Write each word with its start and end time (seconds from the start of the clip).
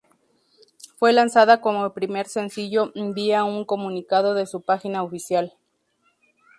Fue 0.97 1.13
lanzada 1.13 1.61
como 1.61 1.93
primer 1.93 2.27
sencillo 2.27 2.91
vía 2.95 3.43
un 3.43 3.65
comunicado 3.65 4.33
de 4.33 4.47
su 4.47 4.61
página 4.61 5.03
oficial. 5.03 5.53